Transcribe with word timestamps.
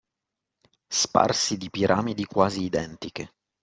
Sparsi 0.89 1.57
di 1.57 1.69
piramidi 1.69 2.25
quasi 2.25 2.63
identiche. 2.63 3.33